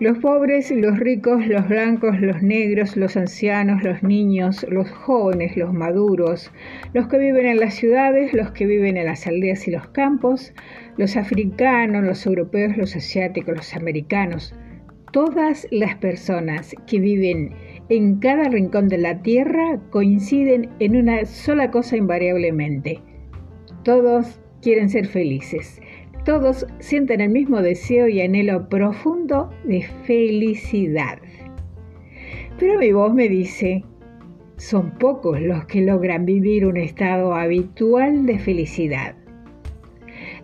[0.00, 5.72] Los pobres, los ricos, los blancos, los negros, los ancianos, los niños, los jóvenes, los
[5.72, 6.50] maduros,
[6.92, 10.52] los que viven en las ciudades, los que viven en las aldeas y los campos,
[10.96, 14.52] los africanos, los europeos, los asiáticos, los americanos,
[15.12, 17.54] todas las personas que viven
[17.88, 23.00] en cada rincón de la tierra coinciden en una sola cosa invariablemente.
[23.84, 25.80] Todos quieren ser felices.
[26.24, 31.18] Todos sienten el mismo deseo y anhelo profundo de felicidad.
[32.58, 33.84] Pero mi voz me dice,
[34.56, 39.16] son pocos los que logran vivir un estado habitual de felicidad.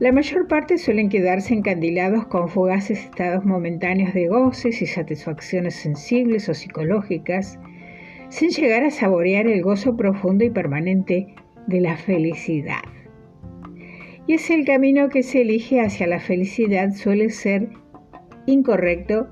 [0.00, 6.48] La mayor parte suelen quedarse encandilados con fugaces estados momentáneos de goces y satisfacciones sensibles
[6.48, 7.56] o psicológicas,
[8.30, 11.36] sin llegar a saborear el gozo profundo y permanente
[11.68, 12.80] de la felicidad
[14.28, 17.70] y es el camino que se elige hacia la felicidad suele ser
[18.44, 19.28] incorrecto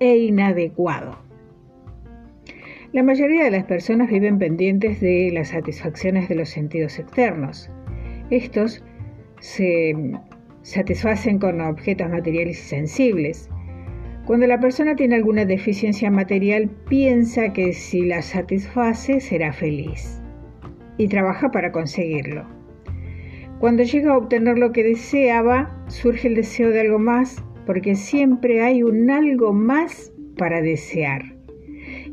[0.00, 1.18] e inadecuado.
[2.92, 7.70] La mayoría de las personas viven pendientes de las satisfacciones de los sentidos externos.
[8.28, 8.84] Estos
[9.40, 9.94] se
[10.60, 13.48] satisfacen con objetos materiales y sensibles.
[14.26, 20.20] Cuando la persona tiene alguna deficiencia material, piensa que si la satisface será feliz
[20.98, 22.57] y trabaja para conseguirlo.
[23.60, 28.62] Cuando llega a obtener lo que deseaba, surge el deseo de algo más, porque siempre
[28.62, 31.34] hay un algo más para desear.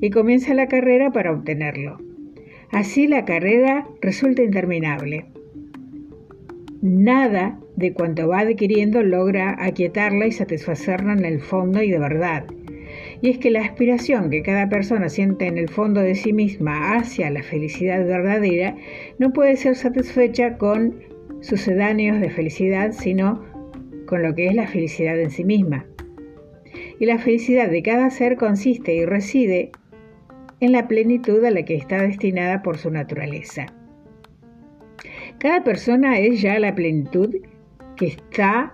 [0.01, 1.99] Y comienza la carrera para obtenerlo.
[2.71, 5.27] Así la carrera resulta interminable.
[6.81, 12.45] Nada de cuanto va adquiriendo logra aquietarla y satisfacerla en el fondo y de verdad.
[13.21, 16.95] Y es que la aspiración que cada persona siente en el fondo de sí misma
[16.95, 18.75] hacia la felicidad verdadera
[19.19, 20.95] no puede ser satisfecha con
[21.41, 23.43] sucedáneos de felicidad, sino
[24.05, 25.85] con lo que es la felicidad en sí misma.
[26.99, 29.71] Y la felicidad de cada ser consiste y reside
[30.59, 33.67] en la plenitud a la que está destinada por su naturaleza.
[35.39, 37.35] Cada persona es ya la plenitud
[37.97, 38.71] que está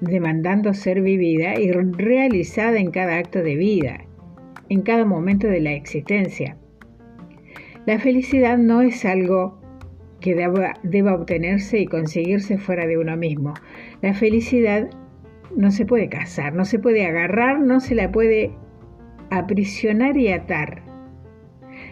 [0.00, 4.04] demandando ser vivida y realizada en cada acto de vida,
[4.68, 6.56] en cada momento de la existencia.
[7.86, 9.61] La felicidad no es algo
[10.22, 13.52] que deba, obtenerse y conseguirse fuera de uno mismo.
[14.00, 14.88] La felicidad
[15.54, 18.52] no se puede cazar, no se puede agarrar, no se la puede
[19.30, 20.82] aprisionar y atar.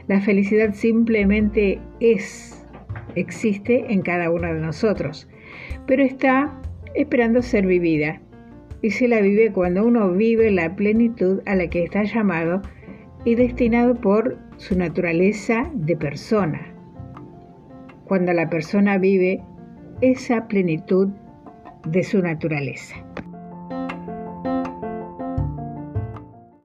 [0.07, 2.67] La felicidad simplemente es,
[3.17, 5.29] existe en cada uno de nosotros,
[5.87, 6.59] pero está
[6.95, 8.23] esperando ser vivida.
[8.83, 12.63] Y se la vive cuando uno vive la plenitud a la que está llamado
[13.27, 16.70] y destinado por su naturaleza de persona
[18.10, 19.41] cuando la persona vive
[20.00, 21.10] esa plenitud
[21.87, 22.97] de su naturaleza.